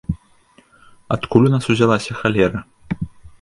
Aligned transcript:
Адкуль 1.17 1.45
у 1.49 1.51
нас 1.57 1.69
узялася 1.75 2.17
халера? 2.23 2.65